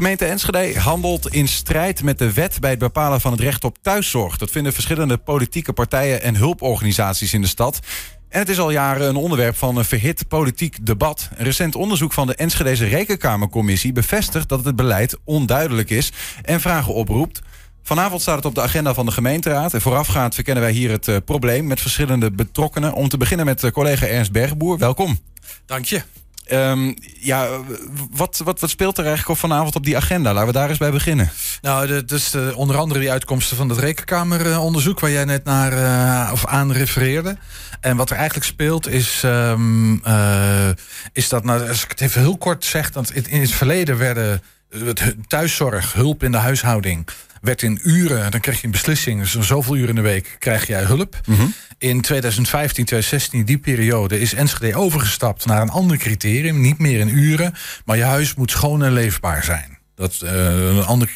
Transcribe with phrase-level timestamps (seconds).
[0.00, 3.76] Gemeente Enschede handelt in strijd met de wet bij het bepalen van het recht op
[3.82, 4.36] thuiszorg.
[4.36, 7.80] Dat vinden verschillende politieke partijen en hulporganisaties in de stad.
[8.28, 11.28] En het is al jaren een onderwerp van een verhit politiek debat.
[11.36, 16.12] Een recent onderzoek van de Enschedeze Rekenkamercommissie bevestigt dat het beleid onduidelijk is
[16.42, 17.40] en vragen oproept.
[17.82, 19.74] Vanavond staat het op de agenda van de gemeenteraad.
[19.74, 22.92] En voorafgaand verkennen wij hier het uh, probleem met verschillende betrokkenen.
[22.92, 24.78] Om te beginnen met uh, collega Ernst Bergboer.
[24.78, 25.18] Welkom.
[25.66, 26.02] Dank je.
[26.52, 27.48] Um, ja,
[28.10, 30.32] wat, wat, wat speelt er eigenlijk vanavond op die agenda?
[30.32, 31.30] Laten we daar eens bij beginnen.
[31.62, 35.00] Nou, dus de, onder andere die uitkomsten van het rekenkameronderzoek...
[35.00, 37.36] waar jij net naar uh, of aan refereerde.
[37.80, 40.68] En wat er eigenlijk speelt is, um, uh,
[41.12, 41.44] is dat...
[41.44, 42.90] Nou, als ik het even heel kort zeg...
[42.90, 44.42] dat in het verleden werden
[45.26, 47.06] thuiszorg, hulp in de huishouding
[47.40, 50.66] werd in uren, dan kreeg je een beslissing, dus zoveel uren in de week krijg
[50.66, 51.20] jij hulp.
[51.26, 51.54] Mm -hmm.
[51.78, 56.60] In 2015, 2016, die periode, is Enschede overgestapt naar een ander criterium.
[56.60, 59.79] Niet meer in uren, maar je huis moet schoon en leefbaar zijn.
[60.00, 61.12] Dat, uh, een ander,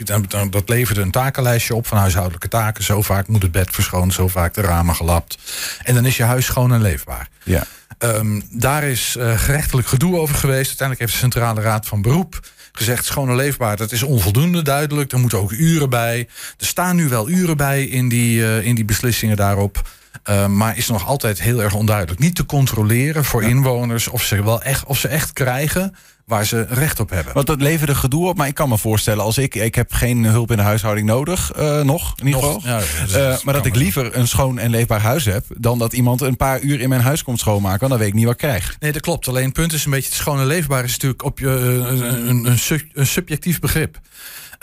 [0.51, 2.85] dat leverde een takenlijstje op van huishoudelijke taken.
[2.85, 5.39] Zo vaak moet het bed verschoond, zo vaak de ramen gelapt.
[5.83, 7.29] En dan is je huis schoon en leefbaar.
[7.43, 7.67] Ja.
[7.99, 10.67] Um, daar is uh, gerechtelijk gedoe over geweest.
[10.67, 12.41] Uiteindelijk heeft de Centrale Raad van Beroep
[12.73, 13.77] gezegd schoon en leefbaar.
[13.77, 15.13] Dat is onvoldoende duidelijk.
[15.13, 16.29] Er moeten ook uren bij.
[16.59, 19.89] Er staan nu wel uren bij in die, uh, in die beslissingen daarop.
[20.31, 22.21] Uh, maar is nog altijd heel erg onduidelijk.
[22.21, 23.49] Niet te controleren voor ja.
[23.49, 25.95] inwoners of ze, wel echt, of ze echt krijgen
[26.27, 27.35] waar ze recht op hebben.
[27.35, 29.25] Want dat leverde gedoe op, maar ik kan me voorstellen...
[29.25, 32.61] als ik, ik heb geen hulp in de huishouding nodig, uh, nog in ieder geval.
[32.65, 35.45] Ja, uh, maar dat ik liever een schoon en leefbaar huis heb...
[35.49, 37.79] dan dat iemand een paar uur in mijn huis komt schoonmaken...
[37.79, 38.77] want dan weet ik niet wat ik krijg.
[38.81, 39.29] Nee, dat klopt.
[39.29, 40.09] Alleen het punt is een beetje...
[40.09, 42.59] het schoon en leefbaar is natuurlijk op je, een, een,
[42.93, 44.01] een subjectief begrip.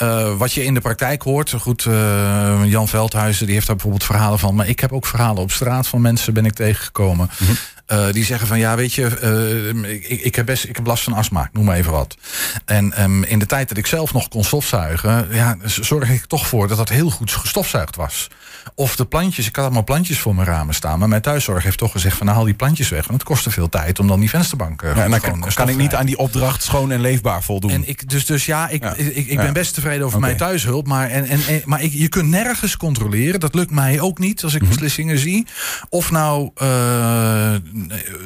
[0.02, 4.06] Uh, wat je in de praktijk hoort, goed, uh, Jan Veldhuizen die heeft daar bijvoorbeeld
[4.06, 4.56] verhalen van.
[4.56, 7.30] Maar ik heb ook verhalen op straat van mensen ben ik tegengekomen.
[7.40, 7.58] Mm -hmm.
[7.92, 11.04] Uh, die zeggen van ja, weet je, uh, ik, ik, heb best, ik heb last
[11.04, 12.18] van astma, noem maar even wat.
[12.66, 16.48] En um, in de tijd dat ik zelf nog kon stofzuigen, ja, zorg ik toch
[16.48, 18.30] voor dat dat heel goed gestofzuigd was.
[18.76, 21.00] Of de plantjes, ik had allemaal plantjes voor mijn ramen staan.
[21.00, 23.08] Maar mijn thuiszorg heeft toch gezegd van nou, haal die plantjes weg.
[23.08, 24.96] Want het kost te veel tijd om dan die vensterbanken.
[24.96, 27.72] Ja, en dan kan, kan ik niet aan die opdracht schoon en leefbaar voldoen.
[27.72, 28.94] En ik, dus, dus ja, ik, ja.
[28.96, 30.20] ik, ik, ik ben best tevreden over okay.
[30.20, 30.88] mijn thuishulp.
[30.88, 33.40] Maar, en, en, en, maar ik, je kunt nergens controleren.
[33.40, 35.32] Dat lukt mij ook niet als ik beslissingen mm -hmm.
[35.32, 35.48] zie.
[35.90, 37.56] Of nou uh,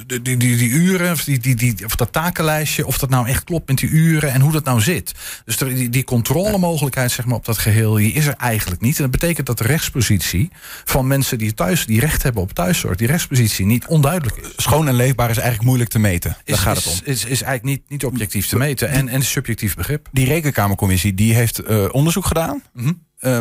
[0.08, 3.28] die, die, die, die, uren, of, die, die, die, of dat takenlijstje, of dat nou
[3.28, 5.14] echt klopt met die uren en hoe dat nou zit.
[5.46, 8.96] Dus er, die, die controlemogelijkheid zeg maar, op dat geheel, die is er eigenlijk niet.
[8.96, 10.50] En dat betekent dat de rechtspositie
[10.86, 14.48] van mensen die thuis die recht hebben op thuiszorg, die rechtspositie niet onduidelijk is.
[14.56, 16.30] Schoon en leefbaar is eigenlijk moeilijk te meten.
[16.30, 17.00] Daar is, gaat het om.
[17.04, 20.08] Is, is eigenlijk niet, niet objectief te meten en, en subjectief begrip.
[20.12, 22.62] Die rekenkamercommissie die heeft uh, onderzoek gedaan.
[22.74, 23.04] Mm -hmm.
[23.26, 23.40] Uh,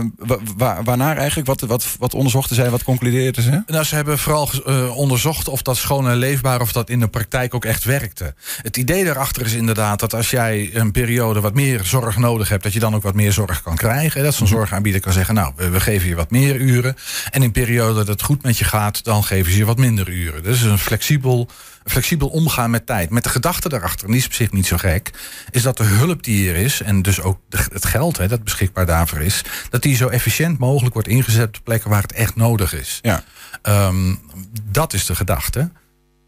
[0.56, 1.48] wa waarnaar eigenlijk?
[1.48, 2.70] Wat, wat, wat onderzochten zij?
[2.70, 3.62] Wat concludeerden ze?
[3.66, 6.60] Nou, ze hebben vooral uh, onderzocht of dat schoon en leefbaar...
[6.60, 8.34] of dat in de praktijk ook echt werkte.
[8.62, 11.40] Het idee daarachter is inderdaad dat als jij een periode...
[11.40, 14.22] wat meer zorg nodig hebt, dat je dan ook wat meer zorg kan krijgen.
[14.22, 15.34] Dat zo'n zorgaanbieder kan zeggen...
[15.34, 16.96] nou, we, we, geven je wat meer uren.
[17.30, 19.04] En in periode dat het goed met je gaat...
[19.04, 20.42] dan geven ze je wat minder uren.
[20.42, 21.48] Dus een flexibel
[21.84, 23.10] flexibel omgaan met tijd.
[23.10, 25.10] Met de gedachte daarachter, en die is op zich niet zo gek,
[25.50, 28.86] is dat de hulp die er is, en dus ook het geld hè, dat beschikbaar
[28.86, 32.74] daarvoor is, dat die zo efficiënt mogelijk wordt ingezet op plekken waar het echt nodig
[32.74, 32.98] is.
[33.02, 33.24] Ja.
[33.62, 34.20] Um,
[34.62, 35.70] dat is de gedachte.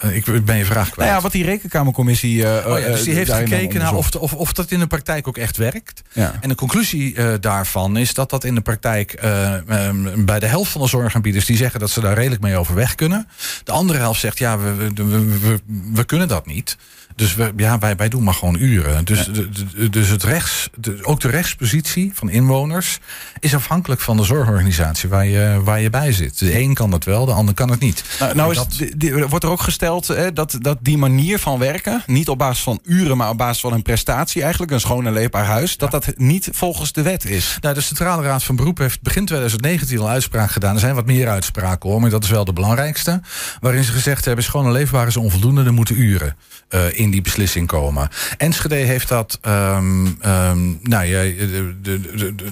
[0.05, 1.09] Uh, ik ben je vraag kwijt.
[1.09, 2.37] Nou ja, wat die rekenkamercommissie.
[2.37, 5.29] Uh, oh ja, dus die heeft gekeken naar of, of, of dat in de praktijk
[5.29, 6.03] ook echt werkt.
[6.12, 6.34] Ja.
[6.41, 9.23] En de conclusie uh, daarvan is dat dat in de praktijk
[9.71, 12.95] um, bij de helft van de zorgaanbieders die zeggen dat ze daar redelijk mee overweg
[12.95, 13.29] kunnen.
[13.65, 15.61] De andere helft zegt ja, we, we,
[15.93, 16.77] we, kunnen dat niet.
[17.17, 19.05] Dus we, ja, wij, wij doen maar gewoon uren.
[19.05, 19.33] Dus, ja.
[19.33, 22.99] de, de, dus het rechts, de, ook de rechtspositie van inwoners
[23.39, 26.39] is afhankelijk van de zorgorganisatie waar je, waar je bij zit.
[26.39, 28.05] De een kan dat wel, de ander kan het niet.
[28.19, 29.86] Nou, nou is, dat, wordt er ook gesteld
[30.33, 33.73] dat, dat die manier van werken, niet op basis van uren, maar op basis van
[33.73, 37.59] een prestatie, eigenlijk een schoon en leefbaar huis, dat dat niet volgens de wet is.
[37.61, 40.75] Nou, de Centrale Raad van Beroep heeft begin 2019 al uitspraak gedaan.
[40.75, 43.21] Er zijn wat meer uitspraken hoor, maar dat is wel de belangrijkste.
[43.61, 46.37] Waarin ze gezegd hebben: schoon en leefbaar is onvoldoende, er moeten uren
[46.71, 48.09] uh, in die beslissing komen.
[48.37, 51.19] Enschede heeft dat, um, um, nou ja,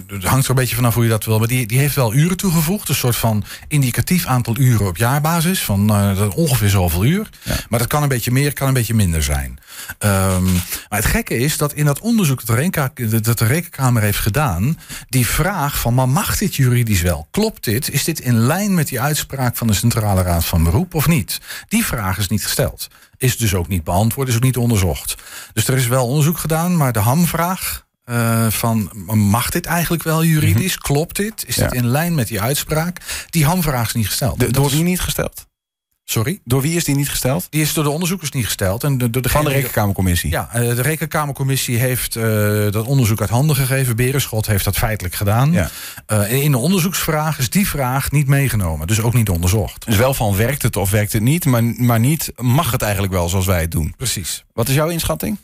[0.07, 2.15] het hangt er een beetje vanaf hoe je dat wil, maar die, die heeft wel
[2.15, 2.89] uren toegevoegd.
[2.89, 7.24] Een soort van indicatief aantal uren op jaarbasis, van uh, ongeveer zoveel uur.
[7.43, 7.56] Ja.
[7.69, 9.59] Maar dat kan een beetje meer, kan een beetje minder zijn.
[9.99, 10.53] Um,
[10.88, 12.93] maar het gekke is dat in dat onderzoek dat de, Renka,
[13.23, 14.79] dat de Rekenkamer heeft gedaan,
[15.09, 17.26] die vraag van, maar mag dit juridisch wel?
[17.31, 17.91] Klopt dit?
[17.91, 21.41] Is dit in lijn met die uitspraak van de Centrale Raad van Beroep of niet?
[21.69, 22.88] Die vraag is niet gesteld
[23.25, 25.15] is dus ook niet beantwoord, is ook niet onderzocht.
[25.53, 30.25] Dus er is wel onderzoek gedaan, maar de hamvraag uh, van mag dit eigenlijk wel
[30.25, 30.77] juridisch?
[30.77, 30.94] Mm -hmm.
[30.94, 31.44] Klopt dit?
[31.47, 31.69] Is ja.
[31.69, 33.00] dit in lijn met die uitspraak?
[33.31, 34.38] Die hamvraag is niet gesteld.
[34.38, 35.47] De, door wie niet gesteld?
[36.05, 36.41] Sorry?
[36.45, 37.47] Door wie is die niet gesteld?
[37.51, 38.85] Die is door de onderzoekers niet gesteld.
[38.85, 40.31] En door de Van de Rekenkamercommissie?
[40.31, 42.25] Ja, eh, de Rekenkamercommissie heeft uh,
[42.71, 43.97] dat onderzoek uit handen gegeven.
[43.97, 45.53] Berenschot heeft dat feitelijk gedaan.
[45.53, 45.71] Ja.
[46.12, 48.87] Uh, in de onderzoeksvraag is die vraag niet meegenomen.
[48.87, 49.87] Dus ook niet onderzocht.
[49.87, 53.12] Dus wel van werkt het of werkt het niet, maar, maar niet mag het eigenlijk
[53.12, 53.95] wel zoals wij het doen.
[53.97, 54.45] Precies.
[54.53, 55.39] Wat is jouw inschatting?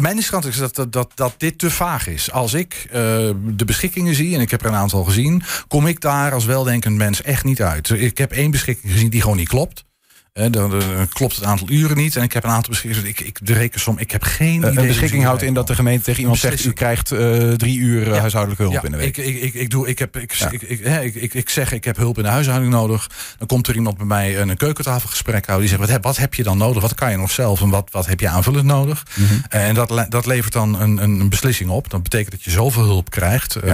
[0.00, 2.30] Mijn inschatting is dat, dat, dat, dat dit te vaag is.
[2.32, 2.92] Als ik uh,
[3.36, 6.96] de beschikkingen zie, en ik heb er een aantal gezien, kom ik daar als weldenkend
[6.96, 7.90] mens echt niet uit.
[7.90, 9.84] Ik heb één beschikking gezien die gewoon niet klopt.
[10.32, 12.16] Dan, dan, klopt het aantal uren niet.
[12.16, 13.08] En ik heb een aantal beschikkingen.
[13.08, 14.78] Ik, ik, de rekensom, ik heb geen idee.
[14.78, 18.08] Een beschikking houdt in dat de gemeente tegen iemand zegt: U krijgt uh, drie uur
[18.08, 18.18] ja.
[18.18, 19.16] huishoudelijke hulp ja, in de week.
[19.16, 21.96] Ik, ik, ik, ik, doe, ik, heb, ik, ik, ik, ik, ik, zeg: Ik heb
[21.96, 23.10] hulp in de huishouding nodig.
[23.38, 25.68] Dan komt er iemand bij mij een keukentafelgesprek houden.
[25.68, 26.82] Die zegt: Wat heb, wat heb je dan nodig?
[26.82, 27.60] Wat kan je nog zelf?
[27.60, 29.06] En wat, wat heb je aanvullend nodig?
[29.14, 29.42] Mm -hmm.
[29.48, 31.90] En dat, dat levert dan een, een beslissing op.
[31.90, 33.56] Dat betekent dat je zoveel hulp krijgt.
[33.64, 33.72] Uh,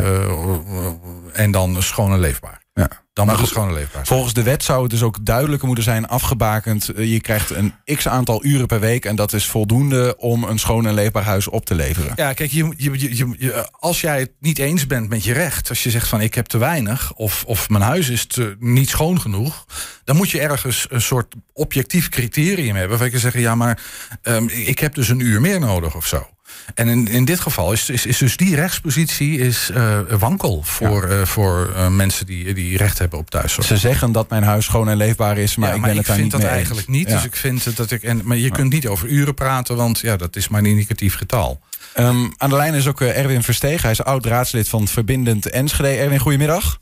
[1.32, 2.64] en dan schoon en leefbaar.
[2.80, 2.88] Ja.
[3.12, 4.06] Dan mag het gewoon leefbaar.
[4.06, 6.90] Volgens de wet zou het dus ook duidelijker moeten zijn afgebakend.
[6.96, 10.86] Je krijgt een x aantal uren per week en dat is voldoende om een schoon
[10.86, 12.12] en leefbaar huis op te leveren.
[12.16, 15.90] Ja, kijk, je, je, als jij het niet eens bent met je recht, als je
[15.90, 19.66] zegt van ik heb te weinig of, of mijn huis is te, niet schoon genoeg,
[20.04, 22.88] dan moet je ergens een soort objectief criterium hebben.
[22.88, 23.80] Waarvan je kan zeggen, ja, maar
[24.22, 26.26] um, ik heb dus een uur meer nodig of zo.
[26.74, 31.08] En in, in dit geval is, is, is dus die rechtspositie is, uh, wankel voor,
[31.08, 31.16] ja.
[31.16, 33.66] uh, voor uh, mensen die, die recht hebben op thuiszorg.
[33.66, 36.06] Ze zeggen dat mijn huis schoon en leefbaar is, maar ja, ik maar ben ik
[36.06, 36.96] het daar vind niet dat mee eigenlijk eens.
[36.96, 37.08] niet.
[37.08, 37.14] Ja.
[37.14, 38.02] Dus ik vind dat ik.
[38.02, 41.16] En, maar je kunt niet over uren praten, want ja, dat is maar een indicatief
[41.16, 41.60] getal.
[41.98, 43.82] Um, aan de lijn is ook Erwin Versteeg.
[43.82, 45.88] Hij is oud-raadslid van Verbindend Enschede.
[45.88, 46.78] Erwin, goedemiddag.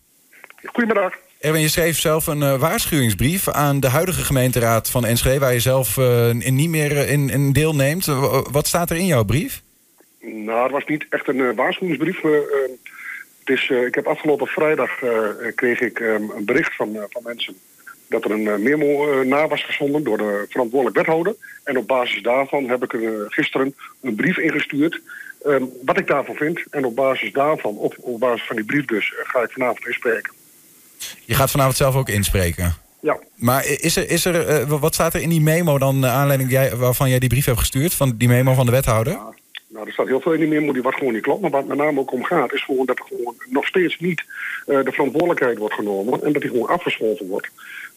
[0.64, 1.12] Goedemiddag.
[1.40, 5.38] Erwin, je schreef zelf een uh, waarschuwingsbrief aan de huidige gemeenteraad van Enschede...
[5.38, 8.04] waar je zelf uh, niet meer in, in deelneemt.
[8.50, 9.62] Wat staat er in jouw brief?
[10.24, 12.22] Nou, het was niet echt een uh, waarschuwingsbrief.
[12.22, 12.32] Uh,
[13.38, 14.90] het is, uh, ik heb afgelopen vrijdag
[15.54, 17.56] kreeg ik um, een bericht van, van mensen
[18.08, 21.34] dat er een memo na was gezonden door de verantwoordelijk wethouder.
[21.64, 22.96] En op basis daarvan heb ik
[23.28, 25.00] gisteren een brief ingestuurd.
[25.46, 26.64] Um, wat ik daarvan vind.
[26.70, 30.32] En op basis daarvan, op, op basis van die brief dus, ga ik vanavond inspreken.
[31.24, 32.74] Je gaat vanavond zelf ook inspreken?
[33.00, 33.18] Ja.
[33.34, 36.76] Maar is er, is er, wat staat er in die memo dan, naar aanleiding jij,
[36.76, 37.94] waarvan jij die brief hebt gestuurd?
[37.94, 39.12] Van die memo van de wethouder?
[39.12, 39.34] Ja.
[39.74, 41.40] Nou, er staat heel veel in die memo wat gewoon niet klopt.
[41.40, 44.24] Maar wat met name ook om gaat, is gewoon dat er gewoon nog steeds niet
[44.66, 46.22] uh, de verantwoordelijkheid wordt genomen.
[46.22, 47.48] En dat die gewoon afgeschoten wordt.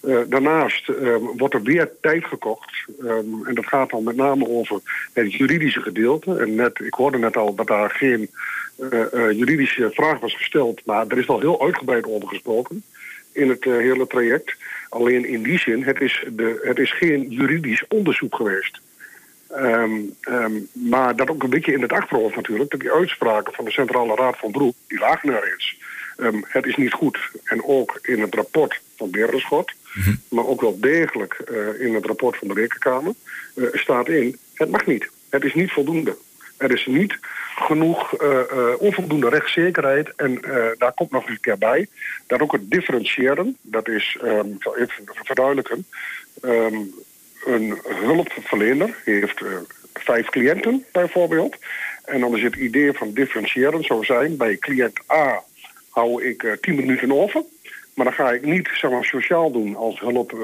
[0.01, 2.85] Uh, daarnaast um, wordt er weer tijd gekocht.
[3.01, 4.79] Um, en dat gaat dan met name over
[5.13, 6.35] het juridische gedeelte.
[6.35, 8.29] En ik hoorde net al dat daar geen
[8.79, 10.81] uh, juridische vraag was gesteld.
[10.85, 12.83] Maar er is wel heel uitgebreid over gesproken
[13.31, 14.55] in het hele traject.
[14.89, 18.79] Alleen in die zin, het is, de, het is geen juridisch onderzoek geweest.
[19.55, 23.65] Um, um, maar dat ook een beetje in het achterhoofd natuurlijk, dat die uitspraken van
[23.65, 25.77] de Centrale Raad van Beroep, die lagen er eens.
[26.17, 27.19] Um, het is niet goed.
[27.43, 30.21] En ook in het rapport van Berenschot, mm -hmm.
[30.29, 33.13] maar ook wel degelijk uh, in het rapport van de Rekenkamer,
[33.55, 35.09] uh, staat in, het mag niet.
[35.29, 36.17] Het is niet voldoende.
[36.57, 37.17] Er is niet
[37.55, 40.13] genoeg uh, uh, onvoldoende rechtszekerheid.
[40.15, 40.41] En
[40.77, 41.87] daar komt nog eens een keer bij
[42.27, 45.85] dat ook het differentiëren, dat is, ik zal even verduidelijken,
[46.41, 46.93] um,
[47.45, 49.57] een hulpverlener heeft uh,
[49.93, 51.55] vijf cliënten bijvoorbeeld.
[52.05, 55.43] En dan is het idee van differentiëren zou zijn, bij cliënt A
[55.89, 57.43] hou ik uh, tien minuten over.
[57.93, 60.39] Maar dan ga ik niet zeg maar, sociaal doen als hulp uh,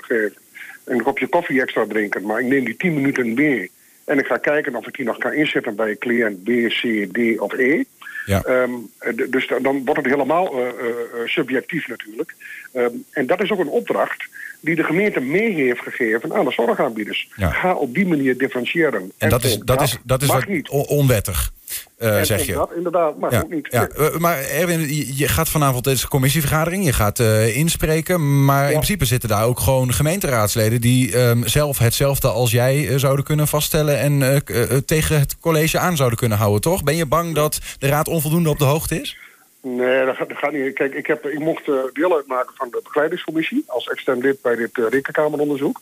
[0.00, 0.36] geven.
[0.84, 3.70] Een kopje koffie extra drinken, maar ik neem die tien minuten mee.
[4.04, 7.40] En ik ga kijken of ik die nog kan inzetten bij cliënt B, C, D
[7.40, 7.84] of E.
[8.28, 8.42] Ja.
[8.46, 8.90] Um,
[9.30, 10.92] dus dan wordt het helemaal uh, uh,
[11.24, 12.34] subjectief natuurlijk.
[12.72, 14.28] Um, en dat is ook een opdracht
[14.60, 17.28] die de gemeente mee heeft gegeven aan de zorgaanbieders.
[17.36, 17.50] Ja.
[17.50, 19.00] Ga op die manier differentiëren.
[19.00, 20.68] En, en dat is, dat is, dat is niet.
[20.68, 21.52] onwettig.
[21.98, 22.52] Uh, zeg je.
[22.52, 23.68] Dat inderdaad mag ja, ook niet.
[23.70, 23.88] Ja.
[23.98, 28.44] Uh, maar Erwin, je gaat vanavond deze commissievergadering, je gaat uh, inspreken.
[28.44, 28.66] Maar ja.
[28.66, 33.48] in principe zitten daar ook gewoon gemeenteraadsleden die um, zelf hetzelfde als jij zouden kunnen
[33.48, 34.42] vaststellen en
[34.86, 36.82] tegen het college aan zouden kunnen houden, toch?
[36.82, 39.18] Ben je bang dat de raad onvoldoende op de hoogte is?
[39.62, 40.74] Nee, dat gaat, dat gaat, niet.
[40.74, 44.78] Kijk, ik, heb, ik mocht deel uitmaken van de begeleidingscommissie als extern lid bij dit
[44.78, 45.80] uh, rekenkameronderzoek.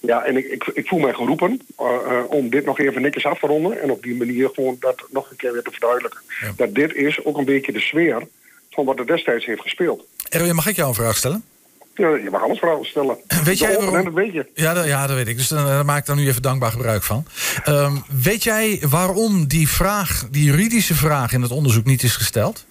[0.00, 3.26] Ja, en ik, ik, ik voel mij geroepen uh, uh, om dit nog even netjes
[3.26, 3.82] af te ronden.
[3.82, 6.20] En op die manier gewoon dat nog een keer weer te verduidelijken.
[6.40, 6.52] Ja.
[6.56, 8.26] Dat dit is ook een beetje de sfeer
[8.70, 10.04] van wat er destijds heeft gespeeld.
[10.28, 11.44] Erwin, mag ik jou een vraag stellen?
[11.94, 13.16] Ja, je mag alles vragen stellen.
[13.44, 14.04] Weet jij waarom...
[14.04, 14.46] dat weet je.
[14.54, 15.36] Ja, dat, ja, dat weet ik.
[15.36, 17.24] Dus daar, maak ik dan nu even dankbaar gebruik van.
[17.68, 22.64] Um, weet jij waarom die vraag, die juridische vraag in het onderzoek niet is gesteld?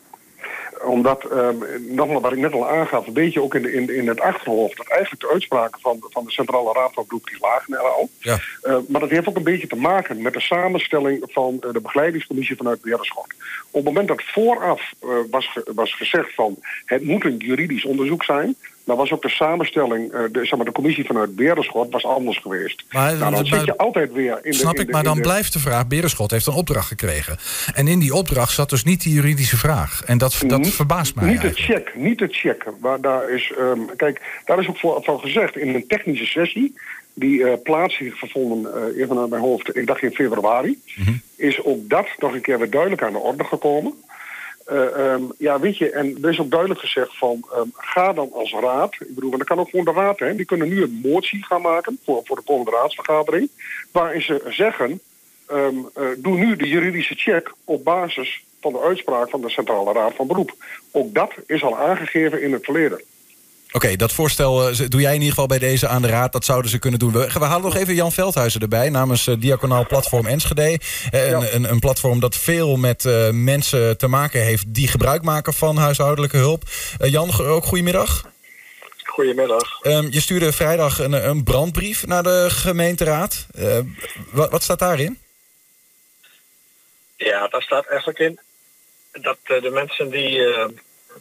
[0.90, 4.20] Omdat, um, nogmaals wat ik net al aangaf, een beetje ook in, in, in het
[4.20, 4.78] achterhoofd...
[4.78, 8.10] dat eigenlijk de uitspraken van, van de Centrale Raad van Beroep, die lagen er al.
[8.20, 8.40] Ja.
[8.64, 11.82] Uh, maar dat heeft ook een beetje te maken met de samenstelling van uh, de
[11.82, 13.34] begeleidingscommissie vanuit Berenschot.
[13.72, 18.24] Op het moment dat vooraf uh, was, was gezegd van het moet een juridisch onderzoek
[18.24, 18.56] zijn...
[18.84, 22.38] Dan was ook de samenstelling, uh, de, zeg maar, de commissie vanuit Berenschot was anders
[22.38, 22.84] geweest.
[22.92, 25.60] Maar, nou, dan zit je altijd weer in Snap de, ik, maar dan blijft de
[25.60, 25.88] vraag...
[25.88, 27.38] Berenschot heeft een opdracht gekregen.
[27.74, 30.04] En in die opdracht zat dus niet die juridische vraag.
[30.06, 32.74] En dat, dat niet, verbaast mij Niet het check, niet het checken.
[32.82, 36.74] Maar daar is, um, kijk, daar is ook voor, van gezegd in een technische sessie
[37.20, 41.06] die uh, plaats heeft gevonden, uh, even naar mijn hoofd, ik dacht in februari, mm
[41.06, 41.22] -hmm.
[41.36, 43.94] is ook dat nog een keer weer duidelijk aan de orde gekomen.
[44.72, 48.32] Uh, um, ja, weet je, en er is ook duidelijk gezegd van, um, ga dan
[48.34, 50.84] als raad, ik bedoel, en dat kan ook gewoon de raad, hè, die kunnen nu
[50.84, 53.50] een motie gaan maken voor, voor de komende raadsvergadering,
[53.92, 55.00] waarin ze zeggen,
[55.52, 59.94] um, uh, doe nu de juridische check op basis van de uitspraak van de Centrale
[59.94, 60.54] Raad van Beroep.
[60.92, 63.02] Ook dat is al aangegeven in het verleden.
[63.72, 66.32] Oké, okay, dat voorstel uh, doe jij in ieder geval bij deze aan de raad.
[66.32, 67.12] Dat zouden ze kunnen doen.
[67.12, 70.62] We, we halen nog even Jan Veldhuizen erbij namens uh, Diaconaal Platform Enschede.
[70.62, 71.36] Uh, ja.
[71.36, 75.78] een, een, een, platform dat veel met mensen te maken heeft die gebruik maken van
[75.78, 76.64] huishoudelijke hulp.
[76.98, 78.32] Jan, ook goedemiddag.
[79.04, 79.80] Goedemiddag.
[79.84, 83.48] Um, je stuurde vrijdag een, een, brandbrief naar de gemeenteraad.
[84.32, 85.20] Wat, wat, staat daarin?
[87.16, 88.40] Ja, daar staat eigenlijk in
[89.22, 90.42] dat de mensen die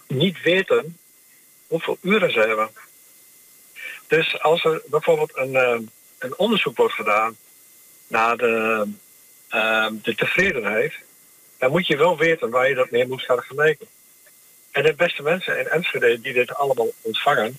[0.06, 0.96] niet weten
[1.68, 2.70] hoeveel uren ze hebben.
[4.06, 5.78] Dus als er bijvoorbeeld een, uh,
[6.18, 7.36] een onderzoek wordt gedaan
[8.06, 8.86] naar de,
[9.50, 10.92] uh, de tevredenheid,
[11.58, 13.86] dan moet je wel weten waar je dat mee moet gaan vergelijken.
[14.70, 17.58] En de beste mensen in Enschede die dit allemaal ontvangen,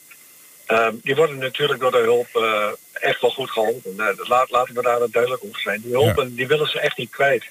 [0.67, 3.95] uh, die worden natuurlijk door de hulp uh, echt wel goed geholpen.
[4.17, 5.81] Laat, laten we daar duidelijk over zijn.
[5.81, 6.35] Die hulpen, ja.
[6.35, 7.45] die willen ze echt niet kwijt.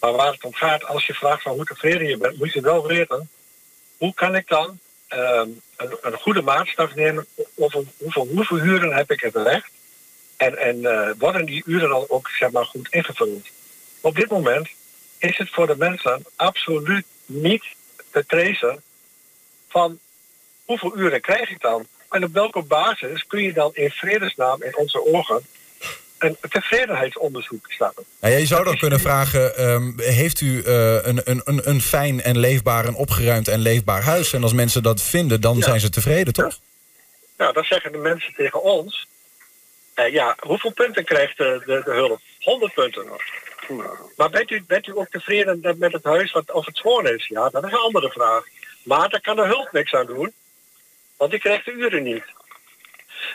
[0.00, 2.60] Maar waar het om gaat, als je vraagt van hoe tevreden je bent, moet je
[2.60, 3.30] wel weten,
[3.96, 9.20] hoe kan ik dan um, een, goede maatstaf nemen over hoeveel, hoeveel uren heb ik
[9.20, 9.70] het recht.
[10.36, 13.46] En, en uh, worden die uren dan ook zeg maar, goed ingevuld.
[14.00, 14.68] Op dit moment
[15.18, 17.64] is het voor de mensen absoluut niet
[18.10, 18.82] te tracen
[19.68, 19.98] van
[20.64, 21.86] hoeveel uren krijg ik dan.
[22.10, 25.46] En op welke basis kun je dan in vredesnaam in onze ogen
[26.18, 28.04] een tevredenheidsonderzoek starten.
[28.20, 32.38] Nou, je zou dan kunnen vragen, um, heeft u uh, een, een, een fijn en
[32.38, 34.32] leefbaar en opgeruimd en leefbaar huis?
[34.32, 35.62] En als mensen dat vinden, dan ja.
[35.62, 36.52] zijn ze tevreden, toch?
[36.52, 36.56] Ja.
[37.36, 39.06] Nou, dan zeggen de mensen tegen ons,
[39.94, 42.20] uh, ja, hoeveel punten krijgt de, de, de hulp?
[42.40, 43.22] 100 punten nog.
[43.68, 43.96] Nou.
[44.16, 47.26] Maar bent u, bent u ook tevreden met het huis wat, of het schoon is?
[47.26, 48.44] Ja, dat is een andere vraag.
[48.82, 50.32] Maar daar kan de hulp niks aan doen,
[51.16, 52.24] want die krijgt de uren niet.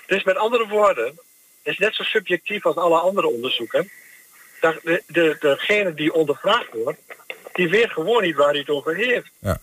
[0.06, 1.20] Dus met andere woorden,
[1.64, 3.90] is net zo subjectief als alle andere onderzoeken.
[4.60, 7.00] Dat de, de, degene die ondervraagd wordt,
[7.54, 9.30] die weet gewoon niet waar hij het over heeft.
[9.40, 9.60] Ja.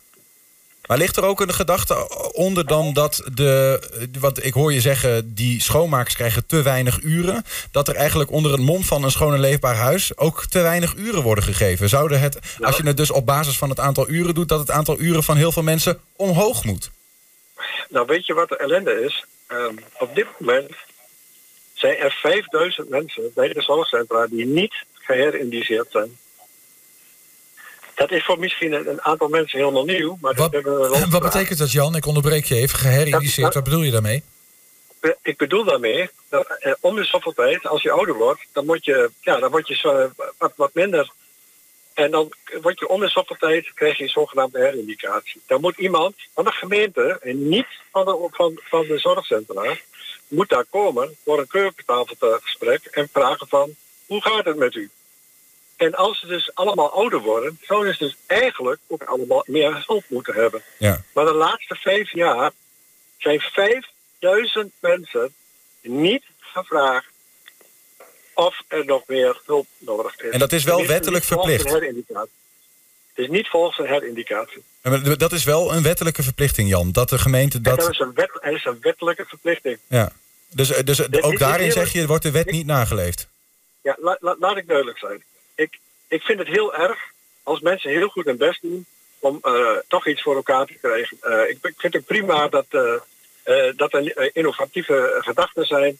[0.86, 3.80] Maar ligt er ook een gedachte onder dan dat de,
[4.18, 8.52] wat ik hoor je zeggen, die schoonmakers krijgen te weinig uren, dat er eigenlijk onder
[8.52, 11.88] het mom van een schoon en leefbaar huis ook te weinig uren worden gegeven?
[11.88, 14.70] Zouden het, als je het dus op basis van het aantal uren doet, dat het
[14.70, 16.90] aantal uren van heel veel mensen omhoog moet?
[17.88, 19.24] Nou, weet je wat de ellende is?
[19.48, 20.70] Um, op dit moment
[21.80, 26.18] zijn er 5000 mensen bij de zorgcentra die niet geherindiceerd zijn.
[27.94, 30.18] Dat is voor misschien een aantal mensen helemaal nieuw.
[30.20, 30.62] Maar wat,
[31.10, 31.96] wat betekent dat, Jan?
[31.96, 32.78] Ik onderbreek je even.
[32.78, 34.22] Geherindiceerd, dat, wat bedoel je daarmee?
[35.22, 38.84] Ik bedoel daarmee dat eh, om de zoveel tijd, als je ouder wordt, dan word
[38.84, 41.10] je, ja, dan word je zo, wat, wat minder.
[41.94, 45.40] En dan word je om de zoveel tijd, krijg je een zogenaamde herindicatie.
[45.46, 49.76] Dan moet iemand van de gemeente, en niet van de, van, van de zorgcentra,
[50.30, 53.74] moet daar komen voor een keukentafelgesprek en vragen van
[54.06, 54.90] hoe gaat het met u?
[55.76, 60.04] En als ze dus allemaal ouder worden, zouden ze dus eigenlijk ook allemaal meer hulp
[60.08, 60.62] moeten hebben.
[60.78, 61.02] Ja.
[61.12, 62.50] Maar de laatste vijf jaar
[63.18, 65.34] zijn 5000 mensen
[65.82, 67.06] niet gevraagd
[68.34, 70.30] of er nog meer hulp nodig is.
[70.30, 71.70] En dat is wel wettelijk verplicht.
[71.72, 72.28] Het
[73.14, 74.62] is niet volgens een herindicatie.
[75.16, 76.92] Dat is wel een wettelijke verplichting, Jan.
[76.92, 77.82] Dat de gemeente dat.
[77.82, 79.78] Er is een, wet, is een wettelijke verplichting.
[79.86, 80.12] Ja.
[80.54, 83.28] Dus, dus de, ook daarin zeg je, wordt de wet niet nageleefd?
[83.82, 85.22] Ja, la, la, laat ik duidelijk zijn.
[85.54, 85.78] Ik,
[86.08, 86.98] ik vind het heel erg
[87.42, 88.86] als mensen heel goed hun best doen
[89.18, 91.16] om uh, toch iets voor elkaar te krijgen.
[91.22, 92.92] Uh, ik, ik, vind het prima dat, uh,
[93.76, 95.98] dat er innovatieve gedachten zijn.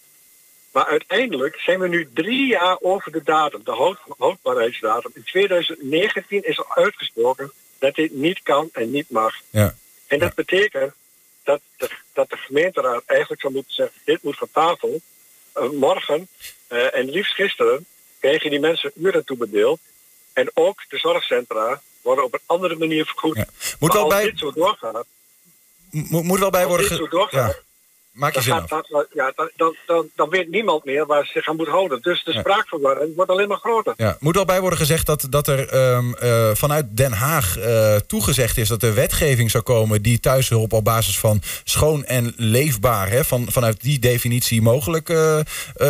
[0.72, 5.10] Maar uiteindelijk zijn we nu drie jaar over de datum, de houd, houdbaarheidsdatum.
[5.14, 9.34] In 2019 is er uitgesproken dat dit niet kan en niet mag.
[9.50, 9.74] Ja.
[10.06, 10.34] En dat ja.
[10.34, 10.94] betekent
[11.50, 15.00] dat de, dat de gemeenteraad eigenlijk zou moeten zeggen: dit moet van tafel.
[15.56, 16.28] Uh, morgen
[16.68, 17.86] uh, en liefst gisteren
[18.20, 19.80] kregen die mensen uren toebedeeld.
[20.32, 23.36] En ook de zorgcentra worden op een andere manier vergoed.
[23.36, 23.46] Ja.
[23.78, 24.24] Moet wel als bij...
[24.24, 25.06] dit zo doorgaat.
[25.90, 26.88] Moet, moet wel bij als worden.
[26.88, 27.62] dit zo doorgaat,
[28.10, 28.86] Maak je Dan, zin gaat af.
[28.88, 32.02] dat- ja, dan, dan, dan, dan weet niemand meer waar ze zich aan moet houden.
[32.02, 32.40] Dus de Ja.
[32.40, 33.94] spraakverwarring wordt alleen maar groter.
[33.96, 37.96] Ja, moet wel bij worden gezegd dat, dat er ehm, eh, vanuit Den Haag eh,
[37.96, 43.08] toegezegd is dat er wetgeving zou komen die thuishulp op basis van schoon en leefbaar,
[43.10, 45.40] hè, van, vanuit die definitie mogelijk eh,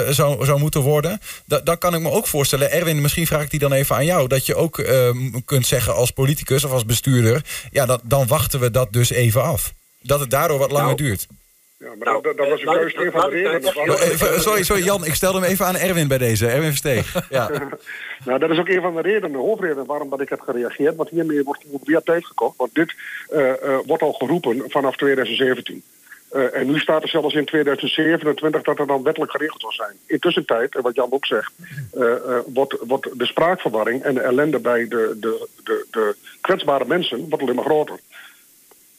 [0.09, 1.21] zou, zou moeten worden.
[1.47, 4.05] Da- dan kan ik me ook voorstellen, Erwin, misschien vraag ik die dan even aan
[4.05, 8.27] jou, dat je ook ehm, kunt zeggen als politicus of als bestuurder, ja, dat, dan
[8.27, 9.73] wachten we dat dus even af.
[10.03, 11.27] Dat het daardoor wat langer Nou, duurt.
[11.81, 13.47] Ja, maar Nou, dat, dat was eh, een laat keuze ik- een van de ik-
[13.47, 14.41] redenen.
[14.41, 16.47] sorry, sorry Jan, ik stelde hem even aan Erwin bij deze.
[16.47, 17.15] Erwin Versteeg.
[17.31, 17.51] Ja.
[18.25, 20.97] Nou, dat is ook een van de redenen, de hoofdreden waarom dat ik heb gereageerd.
[20.97, 22.57] Want hiermee wordt weer tijd gekocht.
[22.57, 22.95] Want dit
[23.29, 25.83] eh, eh, wordt al geroepen vanaf 2017.
[26.31, 29.97] Eh, en nu staat er zelfs in 2027 dat er dan wettelijk geregeld zal zijn.
[30.07, 31.53] Intussen tijd, en wat Jan ook zegt,
[31.93, 36.85] eh, eh, wordt, wordt de spraakverwarring en de ellende bij de, de, de, de kwetsbare
[36.87, 37.99] mensen wordt alleen maar groter.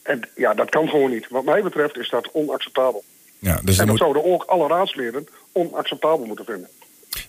[0.02, 1.26] En ja, dat kan gewoon niet.
[1.28, 3.04] Wat mij betreft is dat onacceptabel.
[3.38, 3.98] Ja, dus en dat moet...
[3.98, 6.68] zouden ook alle raadsleden onacceptabel moeten vinden.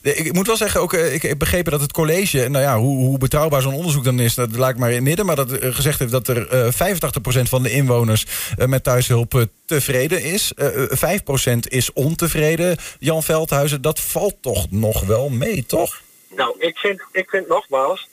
[0.01, 2.77] Nee, Ik moet wel zeggen, ook, eh, ik heb begrepen dat het college, nou ja,
[2.77, 5.25] hoe, hoe betrouwbaar zo'n onderzoek dan is, dat laat ik maar in het midden.
[5.25, 8.25] Maar dat eh, gezegd heeft dat er eh 85% van de inwoners
[8.57, 10.53] met thuishulp tevreden is.
[10.53, 12.77] Eh, eh, 5% is ontevreden.
[12.99, 16.01] Jan Veldhuizen, dat valt toch nog wel mee, toch?
[16.35, 18.07] Nou, ik vind, ik vind nogmaals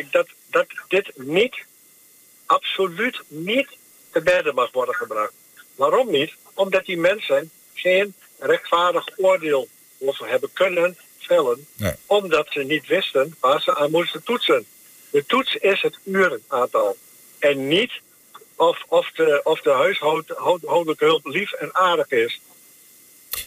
[0.00, 1.64] ik, dat, dat dit niet,
[2.46, 3.68] absoluut niet
[4.12, 5.32] te bedden mag worden gebracht.
[5.74, 6.32] Waarom niet?
[6.54, 11.92] Omdat die mensen geen rechtvaardig oordeel over hebben kunnen vellen, Nee.
[12.06, 14.66] omdat ze niet wisten waar ze aan moesten toetsen.
[15.10, 16.96] De toets is het urenaantal
[17.38, 17.92] en niet
[18.56, 22.40] of, of de, of de huishoudelijke hulp lief en aardig is.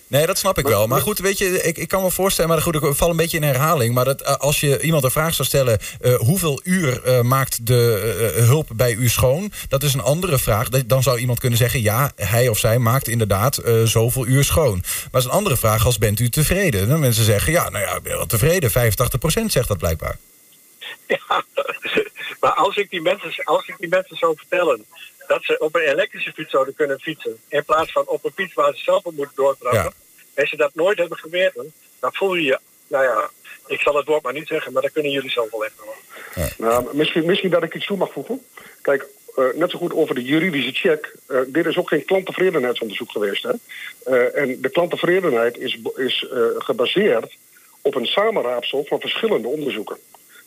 [0.08, 0.88] Nee, dat snap ik wel.
[0.88, 3.38] Maar goed, weet je, ik, ik kan me voorstellen, maar goed, ik val een beetje
[3.38, 3.94] in herhaling.
[3.94, 7.66] Maar dat, eh, als je iemand een vraag zou stellen, eh, hoeveel uur eh, maakt
[7.68, 9.52] de hulp bij u schoon?
[9.70, 10.70] Dat is een andere vraag.
[10.70, 14.78] Dat- Dan zou iemand kunnen zeggen, ja, hij of zij maakt inderdaad zoveel uur schoon.
[14.84, 16.88] Maar het is een andere vraag als bent u tevreden?
[16.88, 18.72] Dan mensen zeggen, ja, nou ja, ik ben wel tevreden.
[18.72, 20.18] 85% zegt dat blijkbaar.
[21.08, 21.44] Ja,
[22.40, 24.86] maar als ik, die mensen, als ik die mensen zou vertellen
[25.28, 28.54] dat ze op een elektrische fiets zouden kunnen fietsen, in plaats van op een fiets
[28.54, 29.92] waar ze zelf op moeten doortrappen, Ja.
[30.34, 33.30] en ze dat nooit hebben geweten, dan voel je je, nou ja,
[33.68, 35.96] ik zal het woord maar niet zeggen, maar dat kunnen jullie zelf wel even hoor.
[36.58, 38.42] Nou, misschien, misschien dat ik iets toe mag voegen.
[38.82, 41.16] Kijk, eh, net zo goed over de juridische check.
[41.28, 43.44] Eh, dit is ook geen klanttevredenheidsonderzoek geweest.
[43.44, 43.52] Hè?
[44.06, 47.36] Eh, en de klanttevredenheid is, is eh, gebaseerd
[47.82, 49.98] op een samenraapsel van verschillende onderzoeken.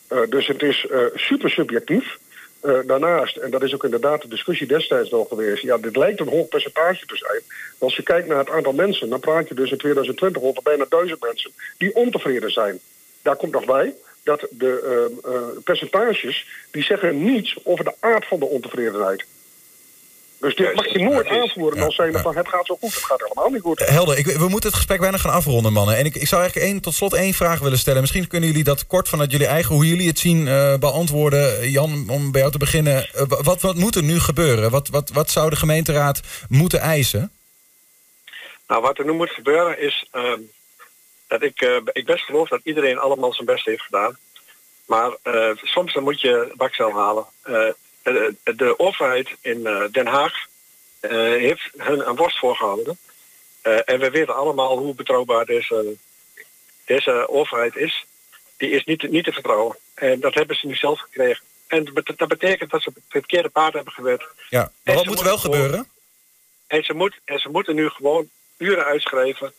[0.07, 2.17] Eh, dus het is eh, super subjectief.
[2.59, 5.63] Eh, daarnaast, en dat is ook inderdaad de discussie destijds al geweest...
[5.63, 7.41] ja, dit lijkt een hoog percentage te zijn.
[7.47, 9.09] Maar als je kijkt naar het aantal mensen...
[9.09, 11.51] dan praat je dus in 2020 over bijna duizend mensen...
[11.77, 12.79] die ontevreden zijn.
[13.21, 13.93] Daar komt nog bij
[14.23, 14.81] dat de
[15.23, 16.47] eh, eh, percentages...
[16.71, 19.25] die zeggen niets over de aard van de ontevredenheid.
[20.39, 22.35] Dus dit mag je nooit aanvoeren als zijnde van...
[22.35, 23.79] het gaat zo goed, het gaat helemaal niet goed.
[23.79, 25.97] Helder, ik, we moeten het gesprek bijna gaan afronden, mannen.
[25.97, 28.01] En ik, ik zou eigenlijk één, tot slot één vraag willen stellen.
[28.01, 31.69] Misschien kunnen jullie dat kort vanuit jullie eigen, hoe jullie het zien, eh, beantwoorden.
[31.71, 33.09] Jan, om bij jou te beginnen.
[33.13, 34.71] Eh, wa- wat, wat moet er nu gebeuren?
[34.71, 37.31] Wat, wat, wat zou de gemeenteraad moeten eisen?
[38.67, 40.39] Nou, wat er nu moet gebeuren is ehm,
[41.27, 44.17] dat ik, eh, ik best geloof dat iedereen allemaal zijn best heeft gedaan.
[44.85, 47.25] Maar eh, soms dan moet je bakcel halen.
[48.07, 50.33] Eh, de, overheid in eh, Den Haag
[50.99, 52.97] eh, heeft hun een worst voorgehouden.
[53.61, 55.95] Eh, en we weten allemaal hoe betrouwbaar deze,
[56.85, 58.05] deze overheid is.
[58.57, 59.77] Die is niet, niet te vertrouwen.
[59.93, 61.43] En dat hebben ze nu zelf gekregen.
[61.67, 64.25] En dat bet- dat betekent dat ze het verkeerde paard hebben gewerkt.
[64.49, 65.87] Ja, maar En wat moet er wel gewoon- gebeuren?
[66.67, 69.53] En ze, moet, en ze moeten nu gewoon uren uitschrijven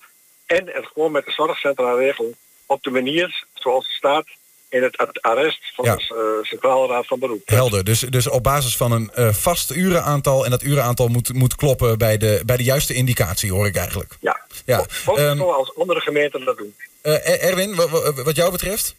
[0.47, 4.27] en het gewoon met de zorgcentra regelen op de manier zoals het staat
[4.68, 5.96] in het arrest van Ja.
[5.96, 7.40] de uh, Centrale Raad van Beroep.
[7.44, 10.44] Helder, dus, dus op basis van een eh, vast urenaantal...
[10.44, 14.16] en dat urenaantal moet, moet kloppen bij de, bij de juiste indicatie, hoor ik eigenlijk.
[14.20, 16.74] Ja, Ja, ook ehm, zoals andere gemeenten dat doen.
[17.02, 18.94] Eh, Erwin, wa- wa- wat jou betreft?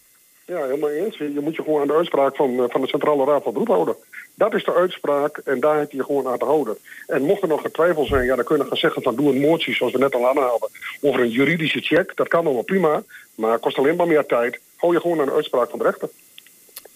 [0.45, 1.17] Ja, helemaal eens.
[1.17, 3.67] Je moet je gewoon aan de uitspraak van, eh, van de Centrale Raad van Beroep
[3.67, 3.95] houden.
[4.35, 6.77] Dat is de uitspraak en daar heb je je gewoon aan te houden.
[7.07, 9.39] En mocht er nog getwijfel zijn, ja, dan kun je gaan zeggen van doe een
[9.39, 10.69] motie zoals we net al aanhaalden.
[11.01, 13.03] Over een juridische check, dat kan allemaal prima.
[13.35, 14.59] Maar kost alleen maar meer tijd.
[14.79, 16.09] Hou je gewoon aan de uitspraak van de rechter.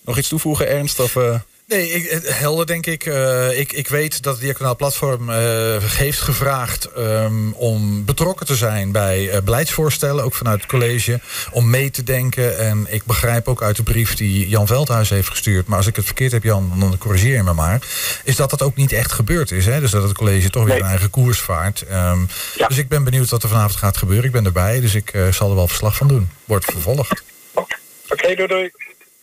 [0.06, 1.00] Nog iets toevoegen, Ernst?
[1.00, 1.36] Of, eh?
[1.68, 3.06] Nee, ik, helder denk ik.
[3.06, 3.72] Eh, ik.
[3.72, 5.36] Ik weet dat het Diaconaal Platform eh,
[5.84, 11.20] heeft gevraagd ehm, om betrokken te zijn bij beleidsvoorstellen, ook vanuit het college,
[11.52, 12.58] om mee te denken.
[12.58, 15.96] En ik begrijp ook uit de brief die Jan Veldhuis heeft gestuurd, maar als ik
[15.96, 17.88] het verkeerd heb, Jan, dan corrigeer je me maar,
[18.24, 19.66] is dat dat ook niet echt gebeurd is.
[19.66, 19.80] Hè?
[19.80, 20.82] Dus dat het college toch weer Nee.
[20.84, 21.82] een eigen koers vaart.
[21.82, 22.20] Ehm,
[22.56, 22.68] Ja.
[22.68, 24.26] Dus ik ben benieuwd wat er vanavond gaat gebeuren.
[24.26, 26.30] Ik ben erbij, dus ik eh, zal er wel verslag van doen.
[26.46, 27.24] Wordt vervolgd.
[27.54, 28.72] Oké, doei doei.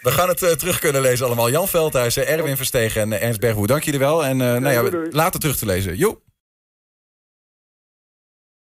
[0.01, 1.51] We gaan het eh, terug kunnen lezen allemaal.
[1.51, 3.67] Jan Veldhuis, eh, Erwin Verstegen en eh, Ernst Berghoe.
[3.67, 4.25] Dank jullie wel.
[4.25, 5.97] En eh, nou ja, later terug te lezen.
[5.97, 6.21] Joep.